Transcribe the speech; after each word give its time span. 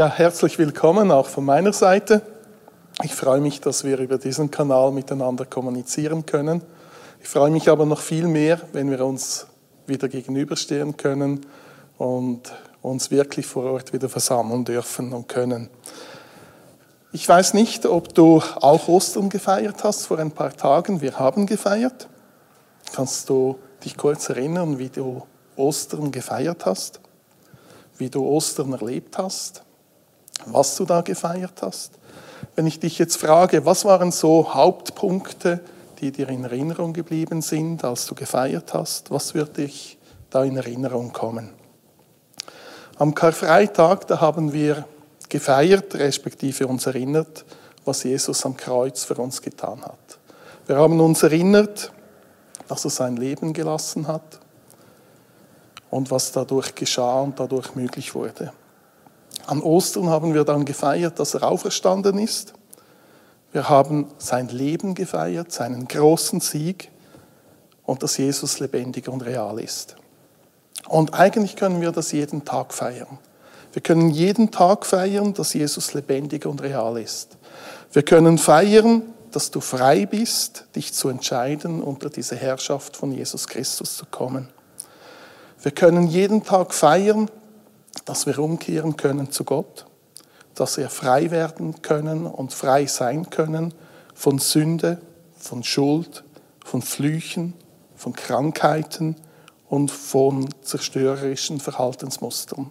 Ja, 0.00 0.08
herzlich 0.08 0.58
willkommen 0.58 1.10
auch 1.10 1.26
von 1.26 1.44
meiner 1.44 1.74
Seite. 1.74 2.22
Ich 3.02 3.14
freue 3.14 3.42
mich, 3.42 3.60
dass 3.60 3.84
wir 3.84 3.98
über 3.98 4.16
diesen 4.16 4.50
Kanal 4.50 4.92
miteinander 4.92 5.44
kommunizieren 5.44 6.24
können. 6.24 6.62
Ich 7.22 7.28
freue 7.28 7.50
mich 7.50 7.68
aber 7.68 7.84
noch 7.84 8.00
viel 8.00 8.26
mehr, 8.26 8.62
wenn 8.72 8.90
wir 8.90 9.04
uns 9.04 9.46
wieder 9.86 10.08
gegenüberstehen 10.08 10.96
können 10.96 11.44
und 11.98 12.50
uns 12.80 13.10
wirklich 13.10 13.44
vor 13.44 13.64
Ort 13.64 13.92
wieder 13.92 14.08
versammeln 14.08 14.64
dürfen 14.64 15.12
und 15.12 15.28
können. 15.28 15.68
Ich 17.12 17.28
weiß 17.28 17.52
nicht, 17.52 17.84
ob 17.84 18.14
du 18.14 18.42
auch 18.58 18.88
Ostern 18.88 19.28
gefeiert 19.28 19.84
hast 19.84 20.06
vor 20.06 20.18
ein 20.18 20.30
paar 20.30 20.56
Tagen. 20.56 21.02
Wir 21.02 21.18
haben 21.18 21.44
gefeiert. 21.44 22.08
Kannst 22.94 23.28
du 23.28 23.58
dich 23.84 23.98
kurz 23.98 24.30
erinnern, 24.30 24.78
wie 24.78 24.88
du 24.88 25.24
Ostern 25.56 26.10
gefeiert 26.10 26.64
hast? 26.64 27.00
Wie 27.98 28.08
du 28.08 28.24
Ostern 28.24 28.72
erlebt 28.72 29.18
hast? 29.18 29.62
Was 30.46 30.76
du 30.76 30.84
da 30.84 31.00
gefeiert 31.00 31.62
hast? 31.62 31.92
Wenn 32.56 32.66
ich 32.66 32.80
dich 32.80 32.98
jetzt 32.98 33.16
frage, 33.16 33.64
was 33.64 33.84
waren 33.84 34.12
so 34.12 34.54
Hauptpunkte, 34.54 35.60
die 36.00 36.10
dir 36.12 36.28
in 36.28 36.44
Erinnerung 36.44 36.92
geblieben 36.92 37.42
sind, 37.42 37.84
als 37.84 38.06
du 38.06 38.14
gefeiert 38.14 38.74
hast, 38.74 39.10
was 39.10 39.34
wird 39.34 39.56
dich 39.56 39.98
da 40.30 40.44
in 40.44 40.56
Erinnerung 40.56 41.12
kommen? 41.12 41.50
Am 42.96 43.14
Karfreitag, 43.14 44.06
da 44.06 44.20
haben 44.20 44.52
wir 44.52 44.86
gefeiert, 45.28 45.94
respektive 45.94 46.66
uns 46.66 46.86
erinnert, 46.86 47.44
was 47.84 48.02
Jesus 48.02 48.44
am 48.44 48.56
Kreuz 48.56 49.04
für 49.04 49.14
uns 49.14 49.40
getan 49.40 49.82
hat. 49.82 50.18
Wir 50.66 50.76
haben 50.76 51.00
uns 51.00 51.22
erinnert, 51.22 51.92
dass 52.68 52.84
er 52.84 52.90
sein 52.90 53.16
Leben 53.16 53.52
gelassen 53.52 54.06
hat 54.06 54.38
und 55.90 56.10
was 56.10 56.30
dadurch 56.32 56.74
geschah 56.74 57.20
und 57.20 57.40
dadurch 57.40 57.74
möglich 57.74 58.14
wurde. 58.14 58.52
An 59.50 59.62
Ostern 59.62 60.08
haben 60.08 60.32
wir 60.32 60.44
dann 60.44 60.64
gefeiert, 60.64 61.18
dass 61.18 61.34
er 61.34 61.42
auferstanden 61.42 62.18
ist. 62.18 62.52
Wir 63.50 63.68
haben 63.68 64.06
sein 64.18 64.46
Leben 64.46 64.94
gefeiert, 64.94 65.50
seinen 65.50 65.88
großen 65.88 66.38
Sieg 66.38 66.88
und 67.84 68.04
dass 68.04 68.16
Jesus 68.16 68.60
lebendig 68.60 69.08
und 69.08 69.22
real 69.26 69.58
ist. 69.58 69.96
Und 70.86 71.14
eigentlich 71.14 71.56
können 71.56 71.80
wir 71.80 71.90
das 71.90 72.12
jeden 72.12 72.44
Tag 72.44 72.72
feiern. 72.72 73.18
Wir 73.72 73.82
können 73.82 74.10
jeden 74.10 74.52
Tag 74.52 74.86
feiern, 74.86 75.34
dass 75.34 75.52
Jesus 75.52 75.94
lebendig 75.94 76.46
und 76.46 76.62
real 76.62 76.96
ist. 76.96 77.36
Wir 77.92 78.04
können 78.04 78.38
feiern, 78.38 79.02
dass 79.32 79.50
du 79.50 79.60
frei 79.60 80.06
bist, 80.06 80.66
dich 80.76 80.92
zu 80.92 81.08
entscheiden, 81.08 81.82
unter 81.82 82.08
diese 82.08 82.36
Herrschaft 82.36 82.96
von 82.96 83.10
Jesus 83.10 83.48
Christus 83.48 83.96
zu 83.96 84.06
kommen. 84.06 84.48
Wir 85.60 85.72
können 85.72 86.06
jeden 86.06 86.44
Tag 86.44 86.72
feiern, 86.72 87.28
dass 88.04 88.26
wir 88.26 88.38
umkehren 88.38 88.96
können 88.96 89.30
zu 89.30 89.44
Gott, 89.44 89.86
dass 90.54 90.76
wir 90.76 90.90
frei 90.90 91.30
werden 91.30 91.82
können 91.82 92.26
und 92.26 92.52
frei 92.52 92.86
sein 92.86 93.30
können 93.30 93.74
von 94.14 94.38
Sünde, 94.38 95.00
von 95.36 95.62
Schuld, 95.64 96.24
von 96.64 96.82
Flüchen, 96.82 97.54
von 97.96 98.12
Krankheiten 98.12 99.16
und 99.68 99.90
von 99.90 100.48
zerstörerischen 100.62 101.60
Verhaltensmustern. 101.60 102.70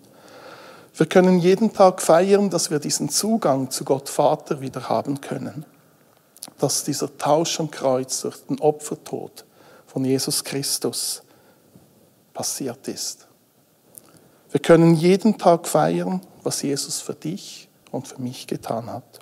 Wir 0.95 1.05
können 1.05 1.39
jeden 1.39 1.71
Tag 1.71 2.01
feiern, 2.01 2.49
dass 2.49 2.71
wir 2.71 2.79
diesen 2.79 3.09
Zugang 3.09 3.71
zu 3.71 3.85
Gott 3.85 4.09
Vater 4.09 4.59
wieder 4.59 4.89
haben 4.89 5.21
können. 5.21 5.65
Dass 6.57 6.83
dieser 6.83 7.17
Tausch 7.17 7.59
am 7.59 7.71
Kreuz 7.71 8.21
durch 8.21 8.37
den 8.47 8.59
Opfertod 8.59 9.45
von 9.87 10.03
Jesus 10.03 10.43
Christus 10.43 11.23
passiert 12.33 12.87
ist. 12.89 13.28
Wir 14.51 14.59
können 14.59 14.95
jeden 14.95 15.37
Tag 15.37 15.67
feiern, 15.67 16.21
was 16.43 16.61
Jesus 16.61 17.01
für 17.01 17.13
dich 17.13 17.67
und 17.91 18.07
für 18.07 18.19
mich 18.19 18.47
getan 18.47 18.91
hat. 18.91 19.19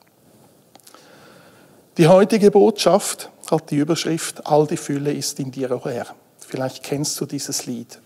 Die 1.97 2.07
heutige 2.07 2.51
Botschaft 2.51 3.29
hat 3.51 3.71
die 3.71 3.77
Überschrift 3.77 4.45
All 4.45 4.67
die 4.67 4.77
Fülle 4.77 5.11
ist 5.11 5.39
in 5.39 5.51
dir, 5.51 5.71
o 5.71 5.89
Herr. 5.89 6.07
Vielleicht 6.39 6.83
kennst 6.83 7.19
du 7.19 7.25
dieses 7.25 7.65
Lied. 7.65 7.99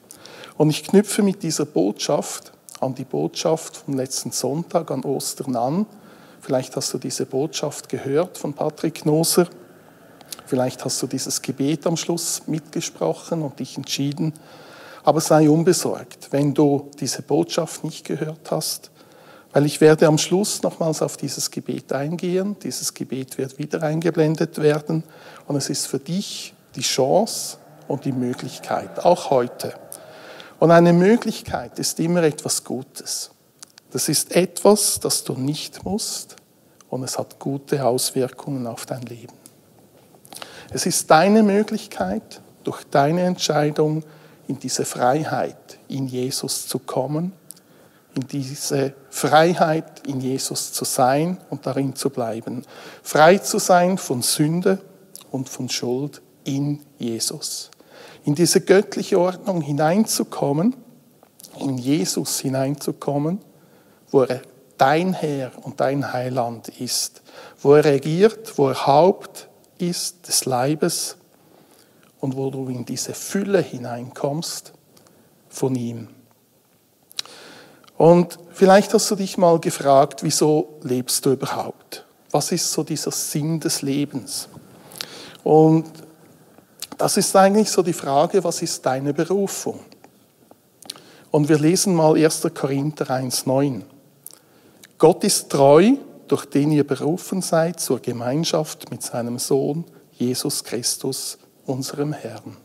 Und 0.57 0.69
ich 0.69 0.83
knüpfe 0.83 1.21
mit 1.21 1.43
dieser 1.43 1.65
Botschaft 1.65 2.53
an 2.79 2.95
die 2.95 3.05
Botschaft 3.05 3.77
vom 3.77 3.95
letzten 3.95 4.31
Sonntag, 4.31 4.89
an 4.89 5.03
Ostern 5.03 5.55
an. 5.55 5.85
Vielleicht 6.41 6.75
hast 6.75 6.91
du 6.93 6.97
diese 6.97 7.27
Botschaft 7.27 7.89
gehört 7.89 8.37
von 8.37 8.53
Patrick 8.53 9.05
Noser. 9.05 9.47
Vielleicht 10.47 10.83
hast 10.83 11.01
du 11.03 11.07
dieses 11.07 11.41
Gebet 11.41 11.85
am 11.85 11.97
Schluss 11.97 12.43
mitgesprochen 12.47 13.43
und 13.43 13.59
dich 13.59 13.77
entschieden. 13.77 14.33
Aber 15.03 15.21
sei 15.21 15.49
unbesorgt, 15.49 16.27
wenn 16.31 16.53
du 16.53 16.89
diese 16.99 17.21
Botschaft 17.21 17.83
nicht 17.83 18.05
gehört 18.05 18.51
hast, 18.51 18.91
weil 19.53 19.65
ich 19.65 19.81
werde 19.81 20.07
am 20.07 20.17
Schluss 20.17 20.61
nochmals 20.61 21.01
auf 21.01 21.17
dieses 21.17 21.51
Gebet 21.51 21.91
eingehen. 21.91 22.55
Dieses 22.63 22.93
Gebet 22.93 23.37
wird 23.37 23.57
wieder 23.57 23.83
eingeblendet 23.83 24.61
werden 24.61 25.03
und 25.47 25.55
es 25.55 25.69
ist 25.69 25.87
für 25.87 25.99
dich 25.99 26.53
die 26.75 26.81
Chance 26.81 27.57
und 27.87 28.05
die 28.05 28.13
Möglichkeit, 28.13 29.03
auch 29.03 29.29
heute, 29.29 29.73
und 30.61 30.69
eine 30.69 30.93
Möglichkeit 30.93 31.79
ist 31.79 31.99
immer 31.99 32.21
etwas 32.21 32.63
Gutes. 32.63 33.31
Das 33.89 34.07
ist 34.07 34.35
etwas, 34.35 34.99
das 34.99 35.23
du 35.23 35.33
nicht 35.33 35.83
musst 35.83 36.35
und 36.91 37.03
es 37.03 37.17
hat 37.17 37.39
gute 37.39 37.83
Auswirkungen 37.83 38.67
auf 38.67 38.85
dein 38.85 39.01
Leben. 39.01 39.33
Es 40.71 40.85
ist 40.85 41.09
deine 41.09 41.41
Möglichkeit, 41.41 42.41
durch 42.63 42.83
deine 42.83 43.23
Entscheidung 43.23 44.03
in 44.51 44.59
diese 44.59 44.85
Freiheit 44.85 45.79
in 45.87 46.07
Jesus 46.07 46.67
zu 46.67 46.79
kommen, 46.79 47.33
in 48.15 48.27
diese 48.27 48.93
Freiheit 49.09 50.05
in 50.07 50.19
Jesus 50.21 50.73
zu 50.73 50.85
sein 50.85 51.37
und 51.49 51.65
darin 51.65 51.95
zu 51.95 52.09
bleiben. 52.09 52.63
Frei 53.01 53.37
zu 53.37 53.59
sein 53.59 53.97
von 53.97 54.21
Sünde 54.21 54.79
und 55.31 55.49
von 55.49 55.69
Schuld 55.69 56.21
in 56.43 56.81
Jesus 56.99 57.71
in 58.23 58.35
diese 58.35 58.61
göttliche 58.61 59.19
Ordnung 59.19 59.61
hineinzukommen, 59.61 60.75
in 61.59 61.77
Jesus 61.77 62.39
hineinzukommen, 62.39 63.39
wo 64.11 64.23
er 64.23 64.41
dein 64.77 65.13
Herr 65.13 65.51
und 65.63 65.79
dein 65.79 66.13
Heiland 66.13 66.67
ist, 66.79 67.21
wo 67.61 67.75
er 67.75 67.85
regiert, 67.85 68.57
wo 68.57 68.69
er 68.69 68.85
Haupt 68.87 69.47
ist 69.77 70.27
des 70.27 70.45
Leibes 70.45 71.17
und 72.21 72.37
wo 72.37 72.49
du 72.49 72.69
in 72.69 72.85
diese 72.85 73.13
Fülle 73.13 73.61
hineinkommst 73.61 74.71
von 75.49 75.75
ihm. 75.75 76.07
Und 77.97 78.39
vielleicht 78.51 78.93
hast 78.93 79.11
du 79.11 79.15
dich 79.15 79.37
mal 79.37 79.59
gefragt, 79.59 80.23
wieso 80.23 80.79
lebst 80.81 81.25
du 81.25 81.33
überhaupt? 81.33 82.05
Was 82.31 82.51
ist 82.51 82.71
so 82.71 82.83
dieser 82.83 83.11
Sinn 83.11 83.59
des 83.59 83.81
Lebens? 83.81 84.47
Und 85.43 85.85
das 86.97 87.17
ist 87.17 87.35
eigentlich 87.35 87.69
so 87.69 87.81
die 87.81 87.93
Frage, 87.93 88.43
was 88.43 88.61
ist 88.61 88.85
deine 88.85 89.13
Berufung? 89.13 89.79
Und 91.31 91.49
wir 91.49 91.57
lesen 91.57 91.95
mal 91.95 92.15
1. 92.15 92.47
Korinther 92.53 93.05
1.9. 93.05 93.81
Gott 94.97 95.23
ist 95.23 95.49
treu, 95.49 95.93
durch 96.27 96.45
den 96.45 96.71
ihr 96.71 96.85
berufen 96.85 97.41
seid 97.41 97.79
zur 97.79 97.99
Gemeinschaft 97.99 98.91
mit 98.91 99.01
seinem 99.01 99.39
Sohn 99.39 99.83
Jesus 100.13 100.63
Christus, 100.63 101.37
unserem 101.65 102.13
Herrn. 102.13 102.57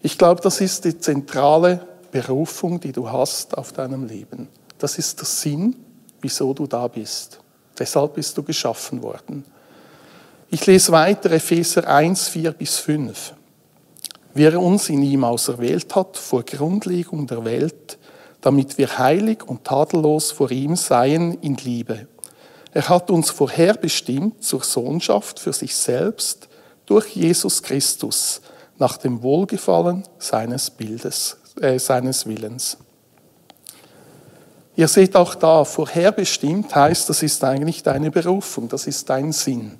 Ich 0.00 0.18
glaube, 0.18 0.40
das 0.40 0.60
ist 0.60 0.84
die 0.84 0.98
zentrale 0.98 1.86
Berufung, 2.10 2.80
die 2.80 2.92
du 2.92 3.10
hast 3.10 3.56
auf 3.56 3.72
deinem 3.72 4.06
Leben. 4.06 4.48
Das 4.78 4.98
ist 4.98 5.18
der 5.18 5.26
Sinn, 5.26 5.76
wieso 6.20 6.52
du 6.52 6.66
da 6.66 6.88
bist. 6.88 7.40
Deshalb 7.78 8.14
bist 8.14 8.36
du 8.36 8.42
geschaffen 8.42 9.02
worden. 9.02 9.44
Ich 10.50 10.66
lese 10.66 10.92
weiter 10.92 11.30
Epheser 11.30 11.88
1, 11.88 12.28
4 12.28 12.52
bis 12.52 12.78
5. 12.78 13.34
Wer 14.34 14.60
uns 14.60 14.88
in 14.88 15.02
ihm 15.02 15.24
auserwählt 15.24 15.94
hat 15.94 16.16
vor 16.16 16.42
Grundlegung 16.42 17.26
der 17.26 17.44
Welt, 17.44 17.98
damit 18.40 18.76
wir 18.76 18.98
heilig 18.98 19.44
und 19.44 19.64
tadellos 19.64 20.32
vor 20.32 20.50
ihm 20.50 20.76
seien 20.76 21.34
in 21.40 21.56
Liebe. 21.56 22.08
Er 22.72 22.88
hat 22.88 23.10
uns 23.10 23.30
vorherbestimmt 23.30 24.42
zur 24.42 24.62
Sohnschaft 24.62 25.38
für 25.38 25.52
sich 25.52 25.76
selbst 25.76 26.48
durch 26.92 27.16
Jesus 27.16 27.62
Christus 27.62 28.40
nach 28.78 28.98
dem 28.98 29.22
Wohlgefallen 29.22 30.04
seines 30.18 30.70
Bildes, 30.70 31.38
äh, 31.60 31.78
seines 31.78 32.26
Willens. 32.26 32.76
Ihr 34.76 34.88
seht 34.88 35.16
auch 35.16 35.34
da, 35.34 35.64
vorherbestimmt 35.64 36.74
heißt, 36.74 37.08
das 37.08 37.22
ist 37.22 37.42
eigentlich 37.44 37.82
deine 37.82 38.10
Berufung, 38.10 38.68
das 38.68 38.86
ist 38.86 39.10
dein 39.10 39.32
Sinn 39.32 39.78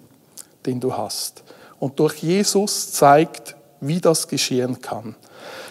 den 0.65 0.81
du 0.81 0.97
hast. 0.97 1.43
Und 1.79 1.99
durch 1.99 2.23
Jesus 2.23 2.93
zeigt, 2.93 3.57
wie 3.81 4.01
das 4.01 4.29
geschehen 4.29 4.81
kann. 4.81 5.17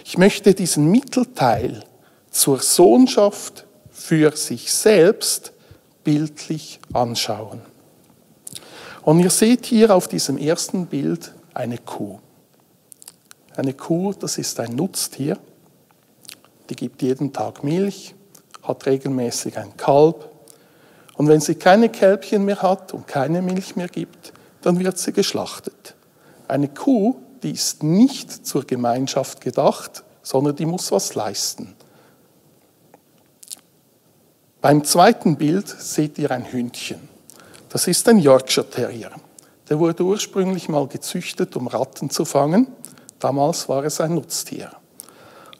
Ich 0.03 0.17
möchte 0.17 0.53
diesen 0.53 0.91
Mittelteil 0.91 1.83
zur 2.29 2.59
Sohnschaft 2.59 3.65
für 3.89 4.35
sich 4.35 4.71
selbst 4.73 5.53
bildlich 6.03 6.79
anschauen. 6.93 7.61
Und 9.03 9.19
ihr 9.19 9.29
seht 9.29 9.65
hier 9.65 9.93
auf 9.95 10.07
diesem 10.07 10.37
ersten 10.37 10.85
Bild 10.85 11.33
eine 11.53 11.77
Kuh. 11.77 12.19
Eine 13.55 13.73
Kuh, 13.73 14.13
das 14.13 14.37
ist 14.37 14.59
ein 14.59 14.75
Nutztier, 14.75 15.37
die 16.69 16.75
gibt 16.75 17.01
jeden 17.01 17.33
Tag 17.33 17.63
Milch 17.63 18.15
hat 18.63 18.85
regelmäßig 18.85 19.57
ein 19.57 19.75
Kalb. 19.77 20.29
Und 21.15 21.27
wenn 21.27 21.41
sie 21.41 21.55
keine 21.55 21.89
Kälbchen 21.89 22.45
mehr 22.45 22.61
hat 22.61 22.93
und 22.93 23.07
keine 23.07 23.41
Milch 23.41 23.75
mehr 23.75 23.87
gibt, 23.87 24.33
dann 24.61 24.79
wird 24.79 24.97
sie 24.97 25.11
geschlachtet. 25.11 25.95
Eine 26.47 26.67
Kuh, 26.67 27.15
die 27.43 27.51
ist 27.51 27.83
nicht 27.83 28.45
zur 28.45 28.65
Gemeinschaft 28.65 29.41
gedacht, 29.41 30.03
sondern 30.21 30.55
die 30.55 30.65
muss 30.65 30.91
was 30.91 31.15
leisten. 31.15 31.75
Beim 34.61 34.83
zweiten 34.83 35.37
Bild 35.37 35.67
seht 35.67 36.19
ihr 36.19 36.29
ein 36.29 36.51
Hündchen. 36.51 37.10
Das 37.71 37.87
ist 37.87 38.09
ein 38.09 38.19
Yorkshire 38.19 38.69
Terrier. 38.69 39.11
Der 39.69 39.79
wurde 39.79 40.03
ursprünglich 40.03 40.67
mal 40.67 40.87
gezüchtet, 40.87 41.55
um 41.55 41.67
Ratten 41.67 42.09
zu 42.09 42.25
fangen. 42.25 42.67
Damals 43.17 43.69
war 43.69 43.85
es 43.85 44.01
ein 44.01 44.13
Nutztier. 44.13 44.71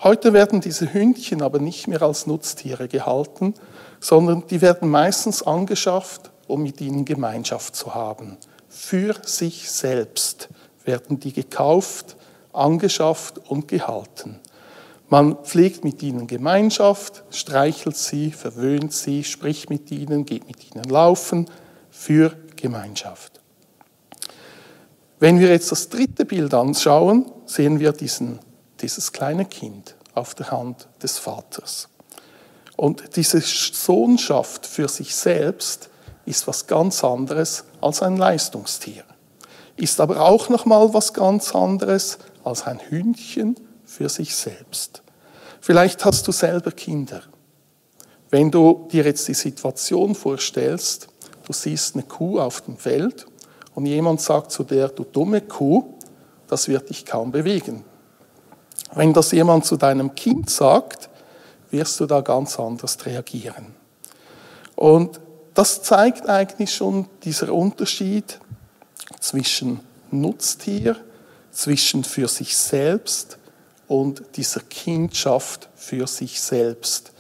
Heute 0.04 0.34
werden 0.34 0.60
diese 0.60 0.94
Hündchen 0.94 1.42
aber 1.42 1.60
nicht 1.60 1.88
mehr 1.88 2.02
als 2.02 2.28
Nutztiere 2.28 2.90
gehalten, 2.90 3.54
sondern 4.02 4.46
die 4.48 4.62
werden 4.62 4.90
meistens 4.90 5.42
angeschafft, 5.42 6.32
um 6.48 6.64
mit 6.64 6.82
ihnen 6.82 7.06
Gemeinschaft 7.06 7.78
zu 7.78 7.96
haben. 7.96 8.36
Für 8.68 9.16
sich 9.24 9.72
selbst 9.72 10.50
werden 10.84 11.18
die 11.18 11.32
gekauft, 11.32 12.18
angeschafft 12.52 13.40
und 13.48 13.70
gehalten. 13.70 14.42
Man 15.08 15.38
pflegt 15.44 15.86
mit 15.86 16.04
ihnen 16.04 16.28
Gemeinschaft, 16.28 17.24
streichelt 17.32 17.96
sie, 17.96 18.32
verwöhnt 18.32 18.92
sie, 18.92 19.24
spricht 19.24 19.70
mit 19.70 19.90
ihnen, 19.92 20.26
geht 20.26 20.46
mit 20.46 20.76
ihnen 20.76 20.86
laufen, 20.86 21.48
für 22.02 22.36
Gemeinschaft. 22.56 23.40
Wenn 25.20 25.40
wir 25.40 25.50
jetzt 25.50 25.72
das 25.72 25.88
dritte 25.88 26.26
Bild 26.26 26.52
anschauen, 26.52 27.32
sehen 27.46 27.80
wir 27.80 27.92
diesen, 27.92 28.40
dieses 28.82 29.12
kleine 29.12 29.46
Kind 29.46 29.96
auf 30.16 30.34
der 30.34 30.50
Hand 30.50 30.88
des 31.04 31.20
Vaters. 31.20 31.90
Und 32.76 33.16
diese 33.18 33.40
Sohnschaft 33.40 34.66
für 34.66 34.88
sich 34.88 35.14
selbst 35.16 35.92
ist 36.26 36.48
was 36.48 36.66
ganz 36.66 37.04
anderes 37.04 37.66
als 37.82 38.02
ein 38.02 38.18
Leistungstier. 38.18 39.04
Ist 39.78 40.02
aber 40.02 40.22
auch 40.22 40.50
noch 40.50 40.66
mal 40.66 40.96
was 40.96 41.14
ganz 41.14 41.54
anderes 41.54 42.18
als 42.44 42.66
ein 42.66 42.80
Hündchen 42.90 43.56
für 43.86 44.10
sich 44.10 44.36
selbst. 44.36 45.04
Vielleicht 45.60 46.04
hast 46.04 46.28
du 46.28 46.32
selber 46.32 46.72
Kinder. 46.72 47.22
Wenn 48.32 48.50
du 48.50 48.88
dir 48.92 49.04
jetzt 49.04 49.28
die 49.28 49.36
Situation 49.36 50.16
vorstellst, 50.16 51.11
du 51.46 51.54
siehst 51.54 51.96
eine 51.96 52.04
Kuh 52.04 52.40
auf 52.40 52.62
dem 52.62 52.78
Feld 52.78 53.26
und 53.76 53.86
jemand 53.86 54.22
sagt 54.22 54.52
zu 54.52 54.64
der, 54.64 54.90
du 54.90 55.04
dumme 55.04 55.42
Kuh, 55.42 55.94
das 56.48 56.68
wird 56.68 56.90
dich 56.90 57.06
kaum 57.06 57.32
bewegen. 57.32 57.84
Wenn 58.94 59.14
das 59.14 59.32
jemand 59.32 59.66
zu 59.66 59.78
deinem 59.78 60.16
Kind 60.16 60.50
sagt, 60.50 61.10
wirst 61.70 62.00
du 62.00 62.06
da 62.06 62.22
ganz 62.22 62.60
anders 62.60 62.98
reagieren. 63.06 63.74
Und 64.76 65.20
das 65.54 65.82
zeigt 65.82 66.28
eigentlich 66.28 66.74
schon 66.74 67.08
dieser 67.24 67.54
Unterschied 67.54 68.40
zwischen 69.20 69.80
Nutztier, 70.12 70.98
zwischen 71.52 72.04
für 72.04 72.28
sich 72.28 72.58
selbst 72.58 73.38
und 73.88 74.24
dieser 74.36 74.62
Kindschaft 74.62 75.70
für 75.76 76.08
sich 76.08 76.42
selbst. 76.42 77.12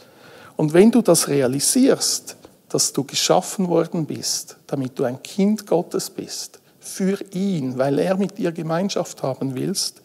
Und 0.58 0.74
wenn 0.74 0.92
du 0.92 1.02
das 1.02 1.28
realisierst, 1.28 2.38
dass 2.72 2.94
du 2.94 3.04
geschaffen 3.04 3.68
worden 3.68 4.06
bist, 4.06 4.58
damit 4.68 4.98
du 4.98 5.04
ein 5.04 5.22
Kind 5.22 5.68
Gottes 5.68 6.10
bist, 6.10 6.60
für 6.80 7.22
ihn, 7.34 7.78
weil 7.78 8.00
er 8.00 8.16
mit 8.16 8.38
dir 8.38 8.52
Gemeinschaft 8.52 9.22
haben 9.22 9.56
willst, 9.56 10.02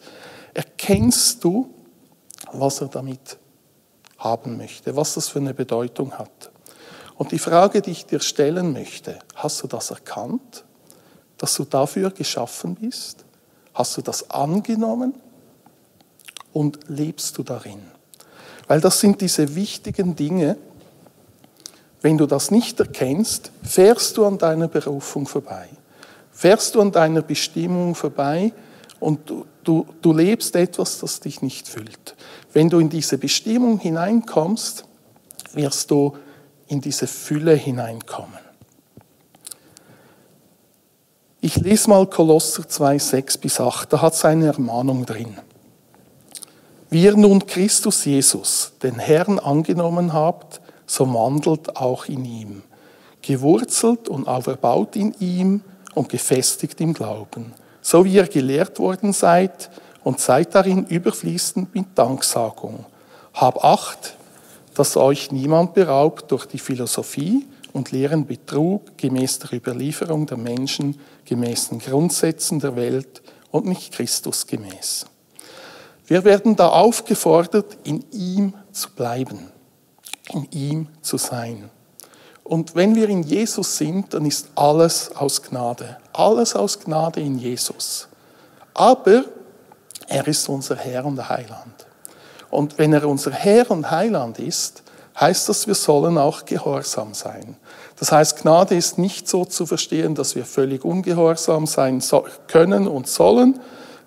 erkennst 0.53 1.43
du, 1.43 1.73
was 2.51 2.81
er 2.81 2.87
damit 2.89 3.37
haben 4.17 4.57
möchte, 4.57 4.95
was 4.95 5.15
das 5.15 5.29
für 5.29 5.39
eine 5.39 5.53
Bedeutung 5.53 6.13
hat. 6.13 6.51
Und 7.15 7.31
die 7.31 7.39
Frage, 7.39 7.81
die 7.81 7.91
ich 7.91 8.05
dir 8.05 8.19
stellen 8.19 8.73
möchte, 8.73 9.17
hast 9.35 9.63
du 9.63 9.67
das 9.67 9.89
erkannt, 9.89 10.65
dass 11.37 11.55
du 11.55 11.63
dafür 11.63 12.11
geschaffen 12.11 12.75
bist? 12.75 13.25
Hast 13.73 13.97
du 13.97 14.01
das 14.01 14.29
angenommen 14.29 15.15
und 16.53 16.79
lebst 16.87 17.37
du 17.37 17.43
darin? 17.43 17.81
Weil 18.67 18.81
das 18.81 18.99
sind 18.99 19.21
diese 19.21 19.55
wichtigen 19.55 20.15
Dinge, 20.15 20.57
wenn 22.01 22.17
du 22.17 22.25
das 22.25 22.51
nicht 22.51 22.79
erkennst, 22.79 23.51
fährst 23.63 24.17
du 24.17 24.25
an 24.25 24.37
deiner 24.37 24.67
Berufung 24.67 25.27
vorbei. 25.27 25.67
Fährst 26.31 26.75
du 26.75 26.81
an 26.81 26.91
deiner 26.91 27.21
Bestimmung 27.21 27.95
vorbei 27.95 28.53
und 28.99 29.29
du, 29.29 29.45
du, 29.63 29.87
du 30.01 30.13
lebst 30.13 30.55
etwas, 30.55 30.99
das 30.99 31.19
dich 31.19 31.41
nicht 31.41 31.67
füllt. 31.67 32.15
Wenn 32.53 32.69
du 32.69 32.79
in 32.79 32.89
diese 32.89 33.17
Bestimmung 33.17 33.79
hineinkommst, 33.79 34.85
wirst 35.53 35.89
du 35.91 36.15
in 36.67 36.81
diese 36.81 37.07
Fülle 37.07 37.55
hineinkommen. 37.55 38.39
Ich 41.41 41.55
lese 41.57 41.89
mal 41.89 42.07
Kolosser 42.07 42.67
2, 42.67 42.97
6 42.99 43.37
bis 43.37 43.59
8, 43.59 43.93
da 43.93 44.01
hat 44.01 44.13
es 44.13 44.25
eine 44.25 44.47
Ermahnung 44.47 45.05
drin. 45.05 45.37
Wie 46.89 47.03
ihr 47.03 47.15
nun 47.15 47.45
Christus 47.45 48.05
Jesus, 48.05 48.73
den 48.81 48.97
Herrn, 48.97 49.39
angenommen 49.39 50.13
habt, 50.13 50.61
so 50.87 51.13
wandelt 51.13 51.75
auch 51.75 52.05
in 52.05 52.25
ihm, 52.25 52.63
gewurzelt 53.21 54.09
und 54.09 54.27
auferbaut 54.27 54.95
in 54.95 55.13
ihm 55.19 55.61
und 55.93 56.09
gefestigt 56.09 56.81
im 56.81 56.93
Glauben, 56.93 57.53
so 57.81 58.05
wie 58.05 58.13
ihr 58.13 58.27
gelehrt 58.27 58.79
worden 58.79 59.13
seid 59.13 59.69
und 60.03 60.19
seid 60.19 60.55
darin 60.55 60.85
überfließend 60.85 61.75
mit 61.75 61.87
Danksagung. 61.95 62.85
Hab 63.33 63.63
Acht, 63.63 64.15
dass 64.73 64.95
euch 64.95 65.31
niemand 65.31 65.73
beraubt 65.73 66.31
durch 66.31 66.45
die 66.45 66.59
Philosophie 66.59 67.45
und 67.73 67.91
leeren 67.91 68.25
Betrug 68.25 68.97
gemäß 68.97 69.39
der 69.39 69.53
Überlieferung 69.53 70.25
der 70.25 70.37
Menschen, 70.37 70.99
gemäß 71.25 71.69
den 71.69 71.79
Grundsätzen 71.79 72.59
der 72.59 72.75
Welt 72.75 73.21
und 73.51 73.65
nicht 73.65 73.93
Christus 73.93 74.47
gemäß. 74.47 75.05
Wir 76.05 76.23
werden 76.23 76.55
da 76.55 76.69
aufgefordert, 76.69 77.77
in 77.83 78.05
ihm 78.11 78.53
zu 78.71 78.91
bleiben, 78.91 79.51
in 80.33 80.47
ihm 80.51 80.87
zu 81.01 81.17
sein. 81.17 81.69
Und 82.43 82.75
wenn 82.75 82.95
wir 82.95 83.09
in 83.09 83.23
Jesus 83.23 83.77
sind, 83.77 84.13
dann 84.13 84.25
ist 84.25 84.49
alles 84.55 85.11
aus 85.15 85.41
Gnade. 85.41 85.97
Alles 86.13 86.55
aus 86.55 86.79
Gnade 86.79 87.19
in 87.19 87.37
Jesus. 87.37 88.07
Aber 88.73 89.25
er 90.07 90.27
ist 90.27 90.47
unser 90.47 90.77
Herr 90.77 91.05
und 91.05 91.27
Heiland. 91.27 91.85
Und 92.49 92.77
wenn 92.77 92.93
er 92.93 93.05
unser 93.07 93.31
Herr 93.31 93.69
und 93.69 93.91
Heiland 93.91 94.39
ist, 94.39 94.83
heißt 95.19 95.49
das, 95.49 95.67
wir 95.67 95.75
sollen 95.75 96.17
auch 96.17 96.45
gehorsam 96.45 97.13
sein. 97.13 97.57
Das 97.99 98.11
heißt, 98.11 98.41
Gnade 98.41 98.75
ist 98.75 98.97
nicht 98.97 99.27
so 99.27 99.43
zu 99.43 99.65
verstehen, 99.65 100.15
dass 100.15 100.35
wir 100.35 100.45
völlig 100.45 100.85
ungehorsam 100.85 101.65
sein 101.65 102.01
können 102.47 102.87
und 102.87 103.07
sollen, 103.07 103.59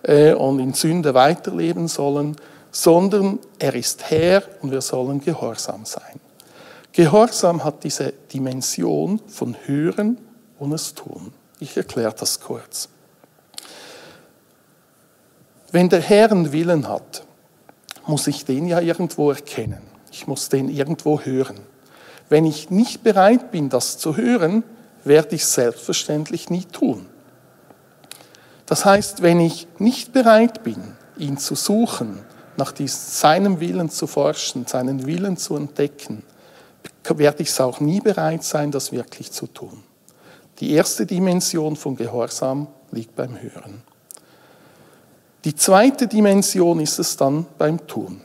äh, 0.03 0.33
und 0.33 0.61
in 0.61 0.73
Sünde 0.73 1.13
weiterleben 1.15 1.89
sollen, 1.89 2.37
sondern 2.71 3.39
er 3.59 3.75
ist 3.75 4.11
Herr 4.11 4.43
und 4.63 4.71
wir 4.71 4.81
sollen 4.81 5.21
gehorsam 5.21 5.85
sein. 5.85 6.21
Gehorsam 6.93 7.63
hat 7.65 7.85
diese 7.85 8.13
Dimension 8.33 9.21
von 9.29 9.57
Hören 9.67 10.19
und 10.59 10.73
es 10.73 10.95
tun. 10.95 11.33
Ich 11.61 11.77
erkläre 11.77 12.15
das 12.19 12.41
kurz. 12.41 12.89
Wenn 15.73 15.89
der 15.89 16.01
Herr 16.01 16.33
einen 16.33 16.53
Willen 16.53 16.89
hat, 16.89 17.25
muss 18.07 18.27
ich 18.27 18.45
den 18.45 18.67
ja 18.67 18.81
irgendwo 18.81 19.31
erkennen. 19.31 19.83
Ich 20.11 20.27
muss 20.27 20.49
den 20.49 20.69
irgendwo 20.69 21.21
hören. 21.21 21.61
Wenn 22.29 22.45
ich 22.45 22.71
nicht 22.71 23.03
bereit 23.05 23.53
bin, 23.53 23.69
das 23.69 23.99
zu 23.99 24.17
hören, 24.17 24.65
werde 25.05 25.37
ich 25.37 25.47
selbstverständlich 25.47 26.51
nie 26.51 26.65
tun. 26.65 27.07
Das 28.67 28.85
heißt, 28.85 29.23
wenn 29.23 29.41
ich 29.41 29.67
nicht 29.79 30.13
bereit 30.13 30.63
bin, 30.63 30.97
ihn 31.17 31.39
zu 31.39 31.55
suchen, 31.55 32.21
nach 32.61 32.75
seinem 32.77 33.59
Willen 33.59 33.91
zu 33.91 34.07
forschen, 34.07 34.67
seinen 34.67 35.07
Willen 35.07 35.37
zu 35.37 35.57
entdecken, 35.57 36.23
werde 37.09 37.43
ich 37.43 37.49
es 37.49 37.61
auch 37.61 37.81
nie 37.81 38.01
bereit 38.01 38.45
sein, 38.45 38.71
das 38.71 38.93
wirklich 38.93 39.33
zu 39.33 39.47
tun. 39.49 39.83
Die 40.61 40.73
erste 40.73 41.07
Dimension 41.07 41.75
von 41.75 41.97
Gehorsam 41.97 42.69
liegt 42.93 43.17
beim 43.17 43.41
Hören. 43.41 43.83
Die 45.45 45.57
zweite 45.57 46.07
Dimension 46.07 46.81
ist 46.81 46.99
es 46.99 47.17
dann 47.17 47.47
beim 47.57 47.87
Tun. 47.87 48.21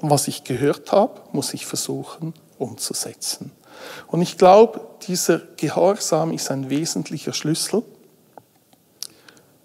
Was 0.00 0.26
ich 0.26 0.42
gehört 0.42 0.90
habe, 0.90 1.20
muss 1.30 1.54
ich 1.54 1.64
versuchen 1.64 2.34
umzusetzen. 2.58 3.52
Und 4.08 4.22
ich 4.22 4.36
glaube, 4.36 4.80
dieser 5.06 5.40
Gehorsam 5.56 6.32
ist 6.32 6.50
ein 6.50 6.68
wesentlicher 6.68 7.32
Schlüssel, 7.32 7.84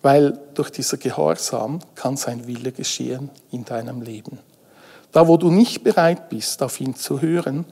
weil 0.07 0.39
durch 0.53 0.69
dieser 0.69 0.95
Gehorsam 0.95 1.79
kann 1.93 2.15
sein 2.15 2.47
Wille 2.47 2.71
geschehen 2.71 3.29
in 3.51 3.65
deinem 3.65 4.01
Leben. 4.01 4.39
Da, 5.11 5.27
wo 5.27 5.35
du 5.35 5.51
nicht 5.51 5.83
bereit 5.83 6.29
bist, 6.29 6.63
auf 6.63 6.79
ihn 6.79 6.95
zu 6.95 7.21
hören, 7.21 7.65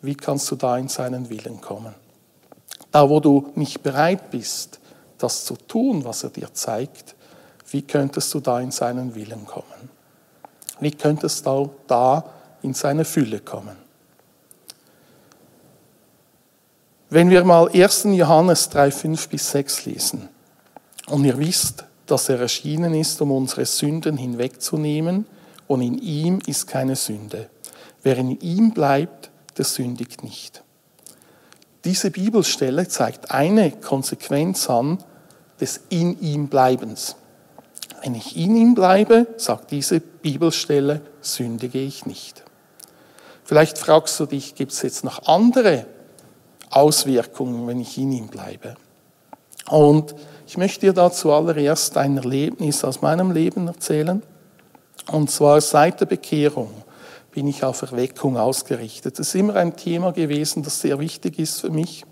wie 0.00 0.14
kannst 0.14 0.48
du 0.52 0.54
da 0.54 0.78
in 0.78 0.86
seinen 0.86 1.30
Willen 1.30 1.60
kommen? 1.60 1.92
Da, 2.92 3.10
wo 3.10 3.18
du 3.18 3.50
nicht 3.56 3.82
bereit 3.82 4.30
bist, 4.30 4.78
das 5.18 5.46
zu 5.46 5.56
tun, 5.56 6.04
was 6.04 6.22
er 6.22 6.30
dir 6.30 6.54
zeigt, 6.54 7.16
wie 7.72 7.82
könntest 7.82 8.32
du 8.34 8.38
da 8.38 8.60
in 8.60 8.70
seinen 8.70 9.16
Willen 9.16 9.44
kommen? 9.44 9.90
Wie 10.78 10.92
könntest 10.92 11.44
du 11.44 11.70
da 11.88 12.24
in 12.62 12.74
seine 12.74 13.04
Fülle 13.04 13.40
kommen? 13.40 13.76
Wenn 17.10 17.30
wir 17.30 17.42
mal 17.42 17.68
1. 17.68 18.04
Johannes 18.12 18.68
3, 18.68 18.92
5 18.92 19.28
bis 19.28 19.50
6 19.50 19.86
lesen 19.86 20.33
und 21.08 21.24
ihr 21.24 21.38
wisst, 21.38 21.84
dass 22.06 22.28
er 22.28 22.40
erschienen 22.40 22.94
ist, 22.94 23.20
um 23.20 23.30
unsere 23.32 23.64
Sünden 23.66 24.16
hinwegzunehmen 24.16 25.26
und 25.66 25.80
in 25.80 25.98
ihm 25.98 26.40
ist 26.46 26.66
keine 26.66 26.96
Sünde. 26.96 27.48
Wer 28.02 28.18
in 28.18 28.38
ihm 28.40 28.72
bleibt, 28.72 29.30
der 29.56 29.64
sündigt 29.64 30.22
nicht. 30.22 30.62
Diese 31.84 32.10
Bibelstelle 32.10 32.88
zeigt 32.88 33.30
eine 33.30 33.70
Konsequenz 33.70 34.68
an 34.68 34.98
des 35.60 35.80
in 35.90 36.20
ihm 36.20 36.48
Bleibens. 36.48 37.16
Wenn 38.02 38.14
ich 38.14 38.36
in 38.36 38.56
ihm 38.56 38.74
bleibe, 38.74 39.26
sagt 39.36 39.70
diese 39.70 40.00
Bibelstelle, 40.00 41.00
sündige 41.20 41.78
ich 41.78 42.06
nicht. 42.06 42.42
Vielleicht 43.44 43.78
fragst 43.78 44.18
du 44.20 44.26
dich, 44.26 44.54
gibt 44.54 44.72
es 44.72 44.82
jetzt 44.82 45.04
noch 45.04 45.26
andere 45.26 45.86
Auswirkungen, 46.70 47.66
wenn 47.66 47.80
ich 47.80 47.96
in 47.98 48.12
ihm 48.12 48.28
bleibe? 48.28 48.76
Und 49.68 50.14
ich 50.46 50.56
möchte 50.56 50.80
dir 50.80 50.92
da 50.92 51.10
zuallererst 51.10 51.96
ein 51.96 52.16
Erlebnis 52.16 52.84
aus 52.84 53.02
meinem 53.02 53.30
Leben 53.30 53.66
erzählen. 53.66 54.22
Und 55.10 55.30
zwar 55.30 55.60
seit 55.60 56.00
der 56.00 56.06
Bekehrung 56.06 56.70
bin 57.32 57.48
ich 57.48 57.64
auf 57.64 57.82
Erweckung 57.82 58.36
ausgerichtet. 58.36 59.18
Das 59.18 59.28
ist 59.28 59.34
immer 59.34 59.56
ein 59.56 59.76
Thema 59.76 60.12
gewesen, 60.12 60.62
das 60.62 60.80
sehr 60.80 60.98
wichtig 60.98 61.38
ist 61.38 61.60
für 61.60 61.70
mich, 61.70 62.04